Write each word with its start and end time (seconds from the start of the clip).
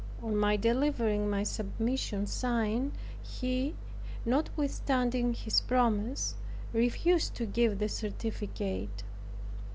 On 0.23 0.35
my 0.35 0.57
delivering 0.57 1.29
my 1.29 1.43
submission 1.43 2.25
signed, 2.25 2.93
he, 3.21 3.75
notwithstanding 4.25 5.35
his 5.35 5.61
promise, 5.61 6.33
refused 6.73 7.35
to 7.35 7.45
give 7.45 7.77
the 7.77 7.87
certificate. 7.87 9.03